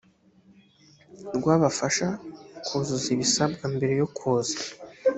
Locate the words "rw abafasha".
1.35-2.07